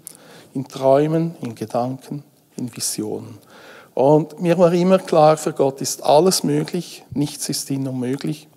in 0.55 0.67
Träumen, 0.67 1.37
in 1.41 1.55
Gedanken, 1.55 2.25
in 2.57 2.75
Visionen. 2.75 3.39
Und 3.95 4.41
mir 4.41 4.59
war 4.59 4.73
immer 4.73 4.99
klar, 4.99 5.37
für 5.37 5.53
Gott 5.53 5.81
ist 5.81 6.03
alles 6.03 6.43
möglich, 6.43 7.05
nichts 7.15 7.49
ist 7.49 7.71
ihm 7.71 7.87
unmöglich. 7.87 8.49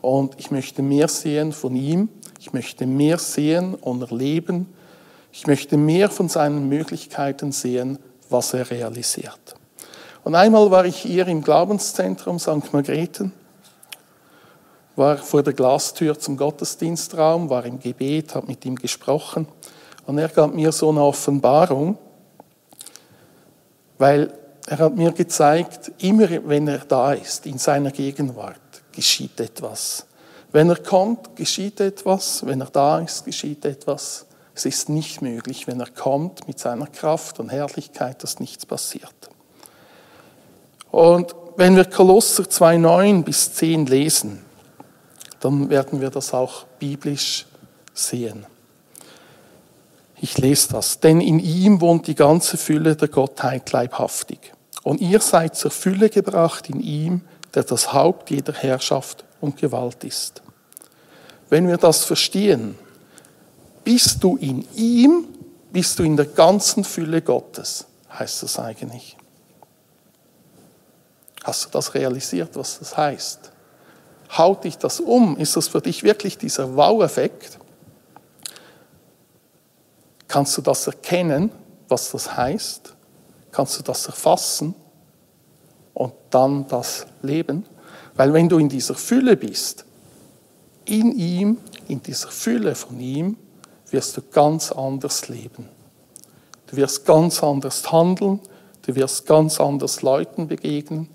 Und 0.00 0.34
ich 0.38 0.50
möchte 0.50 0.82
mehr 0.82 1.08
sehen 1.08 1.52
von 1.52 1.74
ihm, 1.74 2.08
ich 2.38 2.52
möchte 2.52 2.86
mehr 2.86 3.18
sehen 3.18 3.74
und 3.74 4.02
erleben, 4.02 4.66
ich 5.32 5.46
möchte 5.46 5.76
mehr 5.76 6.10
von 6.10 6.28
seinen 6.28 6.68
Möglichkeiten 6.68 7.52
sehen, 7.52 7.98
was 8.30 8.54
er 8.54 8.70
realisiert. 8.70 9.54
Und 10.24 10.34
einmal 10.34 10.70
war 10.70 10.84
ich 10.84 10.96
hier 10.96 11.26
im 11.28 11.42
Glaubenszentrum 11.42 12.38
St. 12.38 12.72
Margrethen, 12.72 13.32
war 14.96 15.16
vor 15.16 15.42
der 15.42 15.52
Glastür 15.52 16.18
zum 16.18 16.36
Gottesdienstraum, 16.36 17.48
war 17.48 17.64
im 17.64 17.78
Gebet, 17.78 18.34
habe 18.34 18.48
mit 18.48 18.64
ihm 18.64 18.74
gesprochen 18.74 19.46
und 20.06 20.18
er 20.18 20.28
gab 20.28 20.54
mir 20.54 20.72
so 20.72 20.90
eine 20.90 21.02
Offenbarung, 21.02 21.96
weil 23.98 24.32
er 24.66 24.78
hat 24.78 24.96
mir 24.96 25.12
gezeigt, 25.12 25.92
immer 25.98 26.28
wenn 26.46 26.68
er 26.68 26.80
da 26.80 27.12
ist, 27.12 27.46
in 27.46 27.58
seiner 27.58 27.90
Gegenwart, 27.90 28.82
geschieht 28.92 29.40
etwas. 29.40 30.06
Wenn 30.50 30.70
er 30.70 30.76
kommt, 30.76 31.36
geschieht 31.36 31.80
etwas. 31.80 32.44
Wenn 32.44 32.60
er 32.60 32.70
da 32.70 33.00
ist, 33.00 33.24
geschieht 33.24 33.64
etwas. 33.64 34.26
Es 34.58 34.64
ist 34.64 34.88
nicht 34.88 35.22
möglich, 35.22 35.68
wenn 35.68 35.78
er 35.78 35.86
kommt 35.86 36.48
mit 36.48 36.58
seiner 36.58 36.88
Kraft 36.88 37.38
und 37.38 37.48
Herrlichkeit, 37.48 38.24
dass 38.24 38.40
nichts 38.40 38.66
passiert. 38.66 39.14
Und 40.90 41.32
wenn 41.56 41.76
wir 41.76 41.84
Kolosser 41.84 42.42
2,9 42.42 43.22
bis 43.22 43.54
10 43.54 43.86
lesen, 43.86 44.44
dann 45.38 45.70
werden 45.70 46.00
wir 46.00 46.10
das 46.10 46.34
auch 46.34 46.64
biblisch 46.80 47.46
sehen. 47.94 48.46
Ich 50.20 50.36
lese 50.38 50.70
das. 50.70 50.98
Denn 50.98 51.20
in 51.20 51.38
ihm 51.38 51.80
wohnt 51.80 52.08
die 52.08 52.16
ganze 52.16 52.56
Fülle 52.56 52.96
der 52.96 53.06
Gottheit 53.06 53.70
leibhaftig. 53.70 54.52
Und 54.82 55.00
ihr 55.00 55.20
seid 55.20 55.54
zur 55.54 55.70
Fülle 55.70 56.10
gebracht 56.10 56.68
in 56.68 56.80
ihm, 56.80 57.20
der 57.54 57.62
das 57.62 57.92
Haupt 57.92 58.30
jeder 58.30 58.54
Herrschaft 58.54 59.24
und 59.40 59.56
Gewalt 59.56 60.02
ist. 60.02 60.42
Wenn 61.48 61.68
wir 61.68 61.76
das 61.76 62.04
verstehen, 62.04 62.76
bist 63.88 64.22
du 64.22 64.36
in 64.36 64.68
ihm, 64.74 65.28
bist 65.72 65.98
du 65.98 66.02
in 66.02 66.14
der 66.14 66.26
ganzen 66.26 66.84
Fülle 66.84 67.22
Gottes, 67.22 67.86
heißt 68.12 68.42
das 68.42 68.58
eigentlich. 68.58 69.16
Hast 71.42 71.64
du 71.64 71.70
das 71.70 71.94
realisiert, 71.94 72.50
was 72.52 72.80
das 72.80 72.98
heißt? 72.98 73.50
Haut 74.36 74.64
dich 74.64 74.76
das 74.76 75.00
um? 75.00 75.38
Ist 75.38 75.56
das 75.56 75.68
für 75.68 75.80
dich 75.80 76.02
wirklich 76.02 76.36
dieser 76.36 76.76
Wow-Effekt? 76.76 77.58
Kannst 80.26 80.58
du 80.58 80.60
das 80.60 80.86
erkennen, 80.86 81.50
was 81.88 82.10
das 82.10 82.36
heißt? 82.36 82.94
Kannst 83.50 83.78
du 83.78 83.82
das 83.82 84.04
erfassen 84.04 84.74
und 85.94 86.12
dann 86.28 86.68
das 86.68 87.06
leben? 87.22 87.64
Weil 88.16 88.34
wenn 88.34 88.50
du 88.50 88.58
in 88.58 88.68
dieser 88.68 88.96
Fülle 88.96 89.34
bist, 89.34 89.86
in 90.84 91.10
ihm, 91.12 91.56
in 91.88 92.02
dieser 92.02 92.28
Fülle 92.28 92.74
von 92.74 93.00
ihm, 93.00 93.38
wirst 93.92 94.16
du 94.16 94.22
ganz 94.22 94.72
anders 94.72 95.28
leben. 95.28 95.68
Du 96.66 96.76
wirst 96.76 97.06
ganz 97.06 97.42
anders 97.42 97.90
handeln, 97.90 98.40
du 98.82 98.94
wirst 98.94 99.26
ganz 99.26 99.60
anders 99.60 100.02
Leuten 100.02 100.48
begegnen, 100.48 101.08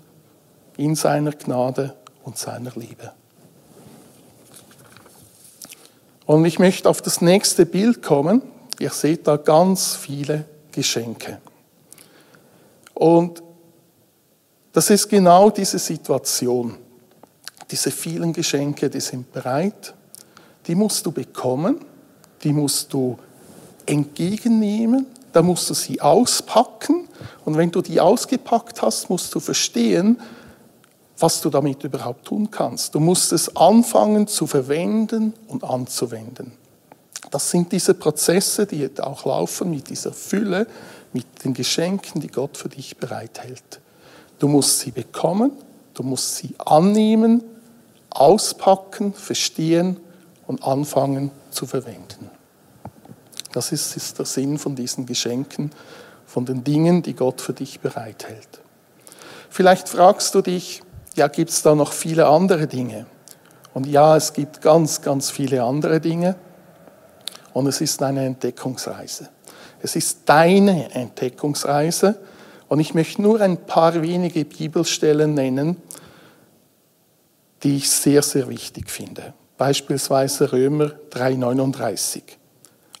in 0.76 0.96
seiner 0.96 1.32
Gnade 1.32 1.94
und 2.24 2.36
seiner 2.36 2.72
Liebe. 2.74 3.12
Und 6.26 6.44
ich 6.44 6.58
möchte 6.58 6.88
auf 6.88 7.02
das 7.02 7.20
nächste 7.20 7.66
Bild 7.66 8.02
kommen. 8.02 8.42
Ihr 8.78 8.90
seht 8.90 9.26
da 9.26 9.36
ganz 9.36 9.94
viele 9.94 10.46
Geschenke. 10.72 11.38
Und 12.94 13.42
das 14.72 14.90
ist 14.90 15.08
genau 15.08 15.50
diese 15.50 15.78
Situation. 15.78 16.78
Diese 17.70 17.90
vielen 17.90 18.32
Geschenke, 18.32 18.90
die 18.90 19.00
sind 19.00 19.32
bereit. 19.32 19.94
Die 20.66 20.74
musst 20.74 21.04
du 21.06 21.12
bekommen, 21.12 21.84
die 22.44 22.52
musst 22.52 22.92
du 22.92 23.18
entgegennehmen, 23.86 25.06
da 25.32 25.42
musst 25.42 25.68
du 25.68 25.74
sie 25.74 26.00
auspacken. 26.00 27.08
Und 27.44 27.56
wenn 27.56 27.70
du 27.70 27.82
die 27.82 28.00
ausgepackt 28.00 28.82
hast, 28.82 29.10
musst 29.10 29.34
du 29.34 29.40
verstehen, 29.40 30.20
was 31.18 31.40
du 31.40 31.50
damit 31.50 31.82
überhaupt 31.84 32.26
tun 32.26 32.50
kannst. 32.50 32.94
Du 32.94 33.00
musst 33.00 33.32
es 33.32 33.56
anfangen 33.56 34.26
zu 34.26 34.46
verwenden 34.46 35.32
und 35.48 35.64
anzuwenden. 35.64 36.52
Das 37.30 37.50
sind 37.50 37.72
diese 37.72 37.94
Prozesse, 37.94 38.66
die 38.66 38.88
auch 39.00 39.24
laufen 39.24 39.70
mit 39.70 39.90
dieser 39.90 40.12
Fülle, 40.12 40.66
mit 41.12 41.26
den 41.44 41.54
Geschenken, 41.54 42.20
die 42.20 42.28
Gott 42.28 42.56
für 42.56 42.68
dich 42.68 42.96
bereithält. 42.96 43.80
Du 44.38 44.48
musst 44.48 44.80
sie 44.80 44.90
bekommen, 44.90 45.52
du 45.94 46.02
musst 46.02 46.36
sie 46.36 46.54
annehmen, 46.58 47.42
auspacken, 48.10 49.12
verstehen 49.12 49.98
und 50.46 50.62
anfangen 50.64 51.30
zu 51.50 51.66
verwenden. 51.66 52.30
Das 53.54 53.70
ist, 53.70 53.96
ist 53.96 54.18
der 54.18 54.26
Sinn 54.26 54.58
von 54.58 54.74
diesen 54.74 55.06
Geschenken, 55.06 55.70
von 56.26 56.44
den 56.44 56.64
Dingen, 56.64 57.02
die 57.02 57.14
Gott 57.14 57.40
für 57.40 57.52
dich 57.52 57.78
bereithält. 57.78 58.48
Vielleicht 59.48 59.88
fragst 59.88 60.34
du 60.34 60.40
dich, 60.40 60.82
ja, 61.14 61.28
gibt 61.28 61.50
es 61.50 61.62
da 61.62 61.76
noch 61.76 61.92
viele 61.92 62.26
andere 62.26 62.66
Dinge? 62.66 63.06
Und 63.72 63.86
ja, 63.86 64.16
es 64.16 64.32
gibt 64.32 64.60
ganz, 64.60 65.02
ganz 65.02 65.30
viele 65.30 65.62
andere 65.62 66.00
Dinge. 66.00 66.34
Und 67.52 67.68
es 67.68 67.80
ist 67.80 68.02
eine 68.02 68.26
Entdeckungsreise. 68.26 69.28
Es 69.80 69.94
ist 69.94 70.22
deine 70.24 70.92
Entdeckungsreise. 70.92 72.18
Und 72.66 72.80
ich 72.80 72.92
möchte 72.92 73.22
nur 73.22 73.40
ein 73.40 73.56
paar 73.56 74.02
wenige 74.02 74.44
Bibelstellen 74.44 75.34
nennen, 75.34 75.76
die 77.62 77.76
ich 77.76 77.88
sehr, 77.88 78.22
sehr 78.22 78.48
wichtig 78.48 78.90
finde. 78.90 79.32
Beispielsweise 79.56 80.50
Römer 80.50 80.90
3,39. 81.12 82.22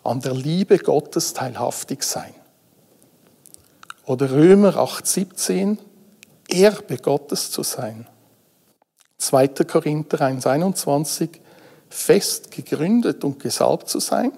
An 0.04 0.20
der 0.20 0.34
Liebe 0.34 0.78
Gottes 0.78 1.32
teilhaftig 1.32 2.02
sein. 2.02 2.34
Oder 4.04 4.30
Römer 4.30 4.76
8,17. 4.76 5.78
Erbe 6.48 6.98
Gottes 6.98 7.50
zu 7.50 7.62
sein. 7.62 8.06
2. 9.18 9.48
Korinther 9.48 10.20
1,21. 10.20 11.30
Fest 11.88 12.50
gegründet 12.50 13.24
und 13.24 13.40
gesalbt 13.40 13.88
zu 13.88 13.98
sein. 13.98 14.32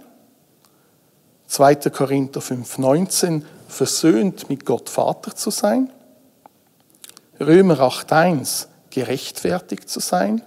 2. 1.49 1.75
Korinther 1.91 2.41
5,19 2.41 3.43
versöhnt 3.67 4.49
mit 4.49 4.65
Gott 4.65 4.89
Vater 4.89 5.35
zu 5.35 5.51
sein. 5.51 5.93
Römer 7.41 7.81
8,1 7.81 8.67
gerechtfertigt 8.91 9.89
zu 9.89 10.01
sein. 10.01 10.43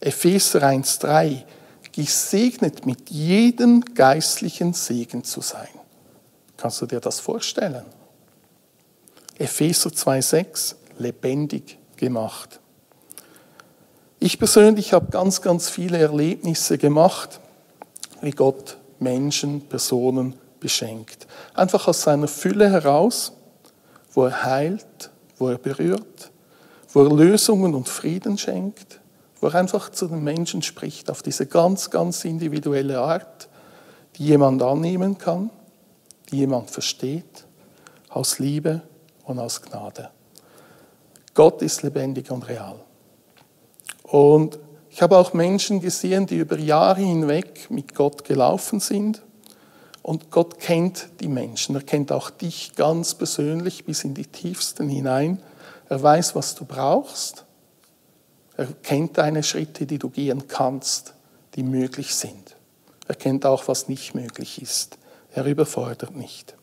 Epheser 0.00 0.62
1,3 0.62 1.44
gesegnet 1.98 2.86
mit 2.86 3.10
jedem 3.10 3.80
geistlichen 3.80 4.72
Segen 4.72 5.24
zu 5.24 5.40
sein. 5.40 5.66
Kannst 6.56 6.80
du 6.80 6.86
dir 6.86 7.00
das 7.00 7.18
vorstellen? 7.18 7.84
Epheser 9.36 9.90
2,6 9.90 10.76
lebendig 10.98 11.76
gemacht. 11.96 12.60
Ich 14.20 14.38
persönlich 14.38 14.92
habe 14.92 15.10
ganz, 15.10 15.42
ganz 15.42 15.70
viele 15.70 15.98
Erlebnisse 15.98 16.78
gemacht, 16.78 17.40
wie 18.20 18.30
Gott 18.30 18.78
Menschen, 19.00 19.62
Personen 19.62 20.34
beschenkt. 20.60 21.26
Einfach 21.54 21.88
aus 21.88 22.02
seiner 22.02 22.28
Fülle 22.28 22.70
heraus, 22.70 23.32
wo 24.12 24.26
er 24.26 24.44
heilt, 24.44 25.10
wo 25.36 25.48
er 25.48 25.58
berührt, 25.58 26.30
wo 26.92 27.02
er 27.02 27.12
Lösungen 27.12 27.74
und 27.74 27.88
Frieden 27.88 28.38
schenkt, 28.38 29.00
wo 29.40 29.48
er 29.48 29.54
einfach 29.54 29.90
zu 29.90 30.06
den 30.06 30.22
Menschen 30.22 30.62
spricht 30.62 31.10
auf 31.10 31.22
diese 31.22 31.46
ganz, 31.46 31.90
ganz 31.90 32.24
individuelle 32.24 33.00
Art, 33.00 33.48
die 34.16 34.26
jemand 34.26 34.62
annehmen 34.62 35.18
kann, 35.18 35.50
die 36.30 36.38
jemand 36.38 36.70
versteht, 36.70 37.44
aus 38.08 38.38
Liebe 38.38 38.82
und 39.24 39.38
aus 39.38 39.62
Gnade. 39.62 40.10
Gott 41.34 41.62
ist 41.62 41.82
lebendig 41.82 42.30
und 42.30 42.48
real. 42.48 42.80
Und 44.02 44.58
ich 44.90 45.02
habe 45.02 45.16
auch 45.16 45.32
Menschen 45.32 45.80
gesehen, 45.80 46.26
die 46.26 46.38
über 46.38 46.58
Jahre 46.58 47.02
hinweg 47.02 47.70
mit 47.70 47.94
Gott 47.94 48.24
gelaufen 48.24 48.80
sind. 48.80 49.22
Und 50.02 50.30
Gott 50.30 50.58
kennt 50.58 51.08
die 51.20 51.28
Menschen. 51.28 51.76
Er 51.76 51.82
kennt 51.82 52.10
auch 52.10 52.30
dich 52.30 52.74
ganz 52.74 53.14
persönlich 53.14 53.84
bis 53.84 54.02
in 54.04 54.14
die 54.14 54.26
tiefsten 54.26 54.88
hinein. 54.88 55.40
Er 55.88 56.02
weiß, 56.02 56.34
was 56.34 56.54
du 56.54 56.64
brauchst. 56.64 57.44
Er 58.58 58.66
kennt 58.66 59.16
deine 59.18 59.44
Schritte, 59.44 59.86
die 59.86 59.98
du 59.98 60.10
gehen 60.10 60.48
kannst, 60.48 61.14
die 61.54 61.62
möglich 61.62 62.12
sind. 62.12 62.56
Er 63.06 63.14
kennt 63.14 63.46
auch, 63.46 63.68
was 63.68 63.88
nicht 63.88 64.16
möglich 64.16 64.60
ist. 64.60 64.98
Er 65.32 65.44
überfordert 65.44 66.16
nicht. 66.16 66.56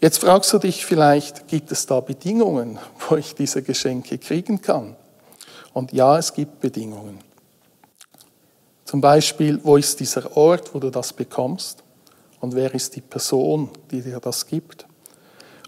Jetzt 0.00 0.18
fragst 0.18 0.52
du 0.52 0.58
dich 0.58 0.86
vielleicht, 0.86 1.48
gibt 1.48 1.72
es 1.72 1.86
da 1.86 1.98
Bedingungen, 1.98 2.78
wo 3.08 3.16
ich 3.16 3.34
diese 3.34 3.62
Geschenke 3.62 4.18
kriegen 4.18 4.62
kann? 4.62 4.94
Und 5.72 5.92
ja, 5.92 6.16
es 6.16 6.32
gibt 6.32 6.60
Bedingungen. 6.60 7.18
Zum 8.84 9.00
Beispiel, 9.00 9.58
wo 9.64 9.76
ist 9.76 9.98
dieser 9.98 10.36
Ort, 10.36 10.72
wo 10.72 10.78
du 10.78 10.90
das 10.90 11.12
bekommst? 11.12 11.82
Und 12.38 12.54
wer 12.54 12.72
ist 12.72 12.94
die 12.94 13.00
Person, 13.00 13.70
die 13.90 14.02
dir 14.02 14.20
das 14.20 14.46
gibt? 14.46 14.86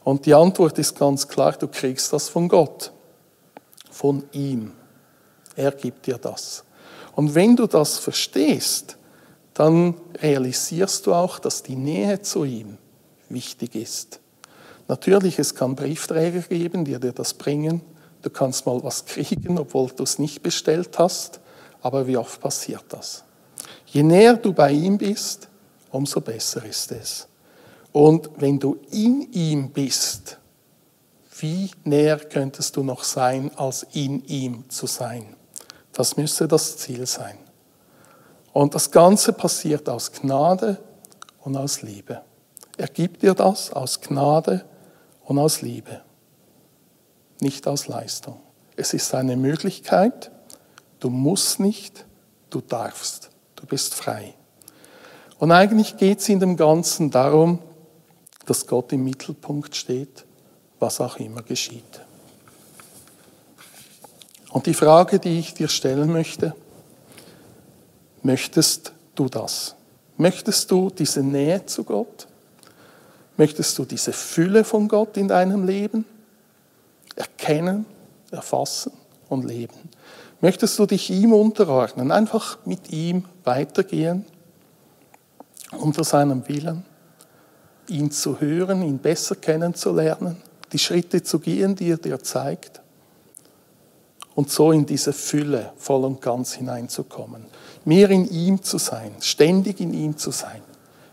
Und 0.05 0.27
die 0.27 0.35
Antwort 0.35 0.79
ist 0.79 0.97
ganz 0.97 1.27
klar, 1.27 1.53
du 1.59 1.67
kriegst 1.67 2.13
das 2.13 2.29
von 2.29 2.49
Gott, 2.49 2.93
von 3.93 4.25
ihm. 4.33 4.73
Er 5.55 5.73
gibt 5.73 6.07
dir 6.07 6.19
das. 6.19 6.65
Und 7.15 7.35
wenn 7.35 7.57
du 7.57 7.67
das 7.67 7.99
verstehst, 7.99 8.97
dann 9.55 9.95
realisierst 10.21 11.07
du 11.07 11.15
auch, 11.15 11.39
dass 11.39 11.63
die 11.63 11.77
Nähe 11.77 12.23
zu 12.23 12.45
ihm 12.45 12.79
wichtig 13.29 13.75
ist. 13.75 14.21
Natürlich, 14.89 15.39
es 15.39 15.55
kann 15.55 15.77
Briefträger 15.77 16.41
geben, 16.41 16.85
die 16.85 16.99
dir 16.99 17.13
das 17.13 17.35
bringen. 17.35 17.83
Du 18.23 18.31
kannst 18.31 18.67
mal 18.67 18.83
was 18.83 19.05
kriegen, 19.05 19.59
obwohl 19.59 19.89
du 19.89 20.03
es 20.03 20.19
nicht 20.19 20.43
bestellt 20.43 20.99
hast. 20.99 21.41
Aber 21.83 22.07
wie 22.07 22.17
oft 22.17 22.41
passiert 22.41 22.85
das? 22.89 23.25
Je 23.87 24.03
näher 24.03 24.37
du 24.37 24.53
bei 24.53 24.73
ihm 24.73 24.97
bist, 24.97 25.49
umso 25.91 26.21
besser 26.21 26.65
ist 26.65 26.93
es. 26.93 27.29
Und 27.93 28.31
wenn 28.39 28.59
du 28.59 28.79
in 28.91 29.31
ihm 29.33 29.71
bist, 29.71 30.39
wie 31.43 31.71
näher 31.85 32.19
könntest 32.19 32.77
du 32.77 32.85
noch 32.85 33.03
sein, 33.03 33.51
als 33.57 33.85
in 33.93 34.25
ihm 34.27 34.71
zu 34.71 34.87
sein? 34.87 35.37
Das 35.93 36.17
müsste 36.17 36.47
das 36.47 36.77
Ziel 36.77 37.05
sein. 37.07 37.37
Und 38.53 38.75
das 38.75 38.91
Ganze 38.91 39.33
passiert 39.33 39.89
aus 39.89 40.13
Gnade 40.13 40.79
und 41.41 41.57
aus 41.57 41.83
Liebe. 41.83 42.23
Er 42.77 42.87
gibt 42.87 43.23
dir 43.23 43.35
das 43.35 43.73
aus 43.73 44.01
Gnade 44.01 44.65
und 45.25 45.39
aus 45.39 45.63
Liebe, 45.63 46.03
nicht 47.41 47.67
aus 47.67 47.89
Leistung. 47.89 48.41
Es 48.77 48.95
ist 48.95 49.15
eine 49.15 49.37
Möglichkeit, 49.37 50.31
du 51.01 51.11
musst 51.11 51.61
nicht, 51.61 52.07
du 52.51 52.61
darfst, 52.61 53.31
du 53.57 53.67
bist 53.67 53.95
frei. 53.95 54.35
Und 55.39 55.51
eigentlich 55.51 55.97
geht 55.97 56.21
es 56.21 56.29
in 56.29 56.41
dem 56.41 56.57
Ganzen 56.57 57.11
darum, 57.11 57.59
dass 58.47 58.67
Gott 58.67 58.93
im 58.93 59.05
Mittelpunkt 59.05 59.75
steht, 59.77 60.25
was 60.83 61.01
auch 61.01 61.17
immer 61.17 61.43
geschieht. 61.43 62.03
Und 64.51 64.67
die 64.67 64.75
Frage, 64.75 65.19
die 65.19 65.39
ich 65.39 65.55
dir 65.55 65.69
stellen 65.69 66.13
möchte, 66.13 66.55
möchtest 68.23 68.93
du 69.15 69.29
das? 69.29 69.77
Möchtest 70.19 70.71
du 70.71 70.91
diese 70.91 71.23
Nähe 71.23 71.65
zu 71.65 71.85
Gott? 71.85 72.27
Möchtest 73.39 73.79
du 73.79 73.85
diese 73.87 74.13
Fülle 74.13 74.65
von 74.65 74.89
Gott 74.89 75.17
in 75.17 75.29
deinem 75.29 75.67
Leben 75.67 76.05
erkennen, 77.17 77.87
erfassen 78.31 78.93
und 79.31 79.45
leben? 79.45 79.89
Möchtest 80.41 80.79
du 80.79 80.87
dich 80.87 81.09
ihm 81.11 81.33
unterordnen, 81.33 82.11
einfach 82.11 82.59
mit 82.67 82.91
ihm 82.91 83.25
weitergehen, 83.45 84.27
unter 85.71 86.05
seinem 86.05 86.47
Willen, 86.49 86.85
ihn 87.89 88.11
zu 88.11 88.41
hören, 88.41 88.83
ihn 88.83 88.99
besser 88.99 89.37
kennenzulernen, 89.37 90.43
die 90.73 90.79
Schritte 90.79 91.23
zu 91.23 91.39
gehen, 91.39 91.77
die 91.77 91.91
er 91.91 91.99
dir 91.99 92.19
zeigt? 92.19 92.83
und 94.35 94.51
so 94.51 94.73
in 94.73 94.87
diese 94.87 95.13
Fülle 95.13 95.73
voll 95.77 96.05
und 96.05 96.21
ganz 96.21 96.55
hineinzukommen. 96.55 97.45
Mehr 97.85 98.11
in 98.11 98.29
ihm 98.29 98.63
zu 98.63 98.79
sein, 98.79 99.15
ständig 99.21 99.81
in 99.81 99.93
ihm 99.93 100.17
zu 100.17 100.31
sein. 100.31 100.63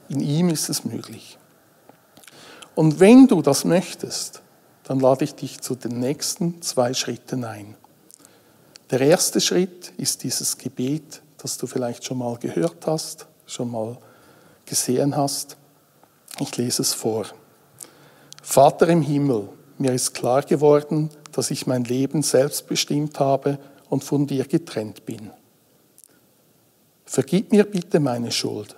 In 0.07 0.21
ihm 0.21 0.49
ist 0.49 0.69
es 0.69 0.85
möglich. 0.85 1.37
Und 2.75 2.99
wenn 2.99 3.27
du 3.27 3.41
das 3.41 3.65
möchtest, 3.65 4.41
dann 4.83 4.99
lade 4.99 5.25
ich 5.25 5.35
dich 5.35 5.61
zu 5.61 5.75
den 5.75 5.99
nächsten 5.99 6.61
zwei 6.61 6.93
Schritten 6.93 7.43
ein. 7.43 7.75
Der 8.89 9.01
erste 9.01 9.41
Schritt 9.41 9.93
ist 9.97 10.23
dieses 10.23 10.57
Gebet, 10.57 11.21
das 11.37 11.57
du 11.57 11.67
vielleicht 11.67 12.05
schon 12.05 12.17
mal 12.17 12.37
gehört 12.37 12.87
hast, 12.87 13.27
schon 13.45 13.69
mal 13.69 13.97
gesehen 14.65 15.15
hast. 15.15 15.57
Ich 16.39 16.55
lese 16.57 16.81
es 16.81 16.93
vor. 16.93 17.25
Vater 18.41 18.87
im 18.87 19.01
Himmel, 19.01 19.49
mir 19.77 19.93
ist 19.93 20.13
klar 20.13 20.41
geworden, 20.43 21.09
dass 21.31 21.51
ich 21.51 21.67
mein 21.67 21.83
Leben 21.83 22.21
selbst 22.21 22.67
bestimmt 22.67 23.19
habe 23.19 23.59
und 23.89 24.03
von 24.03 24.27
dir 24.27 24.45
getrennt 24.45 25.05
bin. 25.05 25.31
Vergib 27.05 27.51
mir 27.51 27.63
bitte 27.63 27.99
meine 27.99 28.31
Schuld. 28.31 28.75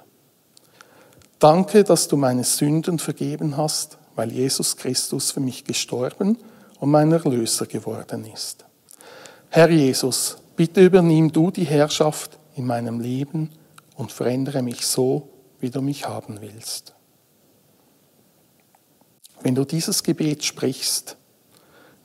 Danke, 1.40 1.84
dass 1.84 2.08
du 2.08 2.18
meine 2.18 2.44
Sünden 2.44 3.00
vergeben 3.00 3.58
hast, 3.58 3.98
weil 4.16 4.32
Jesus 4.32 4.78
Christus 4.78 5.32
für 5.32 5.40
mich 5.40 5.64
gestorben 5.64 6.38
und 6.80 6.92
mein 6.92 7.12
Erlöser 7.12 7.66
geworden 7.66 8.26
ist. 8.32 8.66
Herr 9.50 9.70
Jesus, 9.70 10.38
bitte 10.56 10.86
übernimm 10.86 11.32
du 11.32 11.52
die 11.52 11.66
Herrschaft 11.66 12.38
in 12.56 12.66
meinem 12.66 13.00
Leben 13.00 13.50
und 13.96 14.12
verändere 14.12 14.62
mich 14.62 14.86
so, 14.86 15.30
wie 15.60 15.70
du 15.70 15.82
mich 15.82 16.08
haben 16.08 16.42
willst. 16.42 16.94
Wenn 19.44 19.56
du 19.56 19.66
dieses 19.66 20.04
Gebet 20.04 20.44
sprichst, 20.44 21.18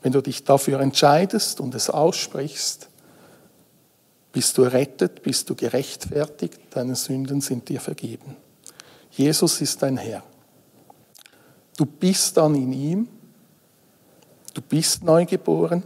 wenn 0.03 0.13
du 0.13 0.21
dich 0.21 0.45
dafür 0.45 0.81
entscheidest 0.81 1.61
und 1.61 1.75
es 1.75 1.91
aussprichst, 1.91 2.89
bist 4.33 4.59
du 4.59 4.63
errettet, 4.63 5.23
bist 5.23 5.49
du 5.49 5.55
gerechtfertigt, 5.55 6.61
deine 6.71 6.95
Sünden 6.95 7.41
sind 7.41 7.69
dir 7.69 7.81
vergeben. 7.81 8.37
Jesus 9.11 9.61
ist 9.61 9.83
dein 9.83 9.97
Herr. 9.97 10.23
Du 11.77 11.87
bist 11.87 12.37
dann 12.37 12.55
in 12.55 12.73
ihm, 12.73 13.09
du 14.53 14.61
bist 14.61 15.03
neugeboren 15.05 15.83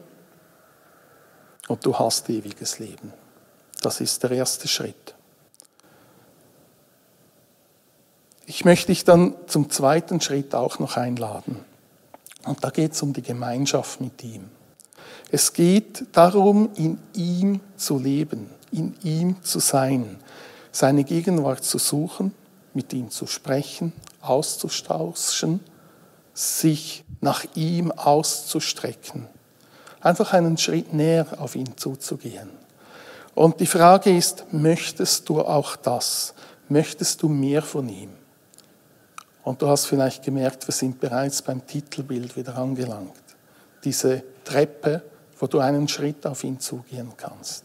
und 1.68 1.86
du 1.86 1.96
hast 1.96 2.28
ewiges 2.28 2.78
Leben. 2.78 3.12
Das 3.82 4.00
ist 4.00 4.22
der 4.22 4.32
erste 4.32 4.68
Schritt. 4.68 5.14
Ich 8.46 8.64
möchte 8.64 8.88
dich 8.88 9.04
dann 9.04 9.34
zum 9.46 9.70
zweiten 9.70 10.20
Schritt 10.20 10.54
auch 10.54 10.78
noch 10.78 10.96
einladen. 10.96 11.56
Und 12.44 12.64
da 12.64 12.70
geht 12.70 12.92
es 12.92 13.02
um 13.02 13.12
die 13.12 13.22
Gemeinschaft 13.22 14.00
mit 14.00 14.24
ihm. 14.24 14.48
Es 15.30 15.52
geht 15.52 16.04
darum, 16.12 16.70
in 16.74 16.98
ihm 17.14 17.60
zu 17.76 17.98
leben, 17.98 18.50
in 18.72 18.96
ihm 19.02 19.42
zu 19.42 19.60
sein, 19.60 20.18
seine 20.72 21.04
Gegenwart 21.04 21.64
zu 21.64 21.78
suchen 21.78 22.32
mit 22.74 22.92
ihm 22.92 23.10
zu 23.10 23.26
sprechen, 23.26 23.92
auszustauschen, 24.20 25.60
sich 26.34 27.04
nach 27.20 27.44
ihm 27.54 27.92
auszustrecken. 27.92 29.26
Einfach 30.00 30.32
einen 30.32 30.56
Schritt 30.56 30.94
näher 30.94 31.26
auf 31.38 31.56
ihn 31.56 31.76
zuzugehen. 31.76 32.48
Und 33.34 33.60
die 33.60 33.66
Frage 33.66 34.16
ist, 34.16 34.46
möchtest 34.52 35.28
du 35.28 35.40
auch 35.40 35.76
das? 35.76 36.34
Möchtest 36.68 37.22
du 37.22 37.28
mehr 37.28 37.62
von 37.62 37.88
ihm? 37.88 38.10
Und 39.42 39.62
du 39.62 39.68
hast 39.68 39.86
vielleicht 39.86 40.22
gemerkt, 40.22 40.66
wir 40.66 40.74
sind 40.74 41.00
bereits 41.00 41.42
beim 41.42 41.66
Titelbild 41.66 42.36
wieder 42.36 42.56
angelangt. 42.56 43.12
Diese 43.84 44.22
Treppe, 44.44 45.02
wo 45.38 45.46
du 45.46 45.58
einen 45.58 45.88
Schritt 45.88 46.26
auf 46.26 46.44
ihn 46.44 46.60
zugehen 46.60 47.12
kannst. 47.16 47.64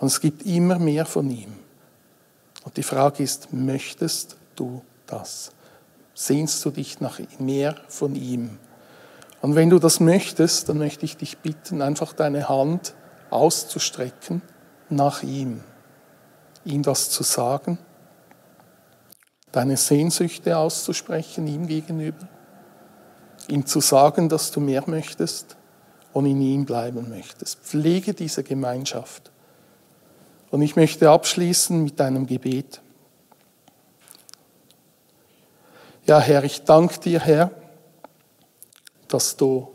Und 0.00 0.08
es 0.08 0.20
gibt 0.20 0.46
immer 0.46 0.78
mehr 0.78 1.04
von 1.04 1.30
ihm. 1.30 1.52
Und 2.64 2.76
die 2.76 2.82
Frage 2.82 3.22
ist, 3.22 3.52
möchtest 3.52 4.36
du 4.56 4.82
das? 5.06 5.52
Sehnst 6.14 6.64
du 6.64 6.70
dich 6.70 7.00
nach 7.00 7.20
mehr 7.38 7.76
von 7.88 8.14
ihm? 8.14 8.58
Und 9.40 9.56
wenn 9.56 9.70
du 9.70 9.78
das 9.78 10.00
möchtest, 10.00 10.68
dann 10.68 10.78
möchte 10.78 11.04
ich 11.04 11.16
dich 11.16 11.38
bitten, 11.38 11.82
einfach 11.82 12.12
deine 12.12 12.48
Hand 12.48 12.94
auszustrecken 13.30 14.42
nach 14.88 15.22
ihm, 15.22 15.62
ihm 16.64 16.82
das 16.82 17.10
zu 17.10 17.22
sagen, 17.22 17.78
deine 19.52 19.76
Sehnsüchte 19.76 20.56
auszusprechen 20.56 21.46
ihm 21.46 21.66
gegenüber, 21.66 22.28
ihm 23.48 23.66
zu 23.66 23.80
sagen, 23.80 24.28
dass 24.28 24.50
du 24.50 24.60
mehr 24.60 24.82
möchtest 24.86 25.56
und 26.12 26.26
in 26.26 26.40
ihm 26.40 26.64
bleiben 26.64 27.08
möchtest. 27.08 27.60
Pflege 27.60 28.14
diese 28.14 28.42
Gemeinschaft. 28.42 29.30
Und 30.50 30.62
ich 30.62 30.76
möchte 30.76 31.10
abschließen 31.10 31.82
mit 31.82 32.00
einem 32.00 32.26
Gebet. 32.26 32.80
Ja, 36.06 36.18
Herr, 36.18 36.44
ich 36.44 36.64
danke 36.64 36.98
dir, 36.98 37.20
Herr, 37.20 37.50
dass 39.08 39.36
du 39.36 39.68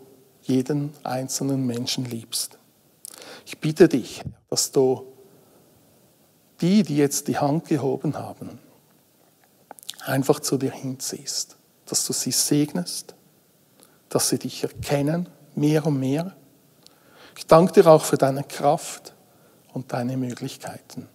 jeden 0.44 0.94
einzelnen 1.04 1.66
Menschen 1.66 2.06
liebst. 2.06 2.58
Ich 3.46 3.60
bitte 3.60 3.88
dich, 3.88 4.24
dass 4.50 4.72
du 4.72 5.04
die, 6.62 6.84
die 6.84 6.98
jetzt 6.98 7.28
die 7.28 7.38
Hand 7.38 7.68
gehoben 7.68 8.18
haben, 8.18 8.60
einfach 10.08 10.40
zu 10.40 10.58
dir 10.58 10.72
hinziehst, 10.72 11.56
dass 11.86 12.06
du 12.06 12.14
sie 12.14 12.32
segnest, 12.32 13.16
dass 14.10 14.30
sie 14.30 14.40
dich 14.40 14.64
erkennen, 14.64 15.30
mehr 15.56 15.86
und 15.86 16.00
mehr. 16.00 16.36
Ich 17.38 17.48
danke 17.48 17.74
dir 17.74 17.88
auch 17.88 18.04
für 18.04 18.18
deine 18.18 18.44
Kraft 18.44 19.14
und 19.74 19.94
deine 19.94 20.18
Möglichkeiten. 20.18 21.08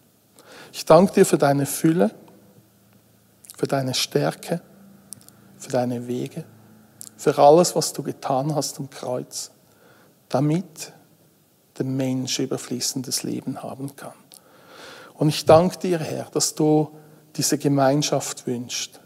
Ich 0.73 0.85
danke 0.85 1.13
dir 1.13 1.27
für 1.27 1.39
deine 1.39 1.67
Fülle, 1.67 2.11
für 3.57 3.67
deine 3.67 3.95
Stärke, 3.95 4.63
für 5.59 5.71
deine 5.71 6.07
Wege, 6.07 6.45
für 7.17 7.37
alles, 7.39 7.77
was 7.77 7.93
du 7.93 8.03
getan 8.03 8.55
hast 8.55 8.79
am 8.79 8.91
Kreuz, 8.91 9.51
damit 10.29 10.93
der 11.79 11.87
Mensch 11.87 12.39
überfließendes 12.39 13.23
Leben 13.23 13.63
haben 13.63 13.95
kann. 13.97 14.15
Und 15.15 15.29
ich 15.29 15.45
danke 15.45 15.79
dir, 15.79 15.99
Herr, 15.99 16.27
dass 16.33 16.55
du 16.55 16.91
diese 17.37 17.59
Gemeinschaft 17.59 18.47
wünschst, 18.47 19.01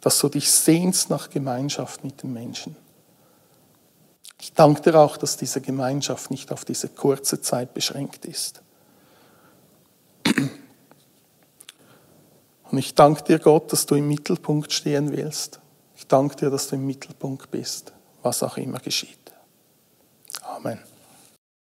dass 0.00 0.18
du 0.18 0.28
dich 0.28 0.50
sehnst 0.50 1.10
nach 1.10 1.30
Gemeinschaft 1.30 2.04
mit 2.04 2.22
den 2.22 2.32
Menschen. 2.32 2.76
Ich 4.40 4.52
danke 4.52 4.82
dir 4.82 4.98
auch, 4.98 5.16
dass 5.16 5.36
diese 5.36 5.60
Gemeinschaft 5.60 6.30
nicht 6.30 6.52
auf 6.52 6.64
diese 6.64 6.88
kurze 6.88 7.40
Zeit 7.40 7.74
beschränkt 7.74 8.24
ist. 8.26 8.62
Und 12.70 12.78
ich 12.78 12.94
danke 12.94 13.22
dir, 13.22 13.38
Gott, 13.38 13.72
dass 13.72 13.86
du 13.86 13.94
im 13.94 14.08
Mittelpunkt 14.08 14.72
stehen 14.72 15.10
willst. 15.12 15.60
Ich 15.96 16.06
danke 16.06 16.36
dir, 16.36 16.50
dass 16.50 16.68
du 16.68 16.76
im 16.76 16.86
Mittelpunkt 16.86 17.50
bist, 17.50 17.92
was 18.22 18.42
auch 18.42 18.56
immer 18.56 18.80
geschieht. 18.80 19.32
Amen. 20.42 20.78